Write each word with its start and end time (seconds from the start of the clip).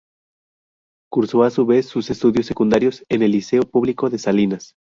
Curso, 1.11 1.43
a 1.43 1.51
su 1.51 1.67
vez, 1.67 1.85
sus 1.85 2.09
estudios 2.09 2.47
secundarios 2.47 3.05
en 3.07 3.21
el 3.21 3.33
Liceo 3.33 3.61
público 3.69 4.09
de 4.09 4.17
Salinas. 4.17 4.73